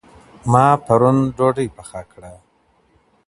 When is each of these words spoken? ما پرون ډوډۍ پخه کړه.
ما 0.51 0.65
پرون 0.85 1.17
ډوډۍ 1.35 1.67
پخه 1.75 2.01
کړه. 2.11 2.33